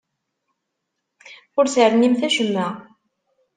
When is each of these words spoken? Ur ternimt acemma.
Ur 1.57 1.65
ternimt 1.73 2.21
acemma. 2.27 2.67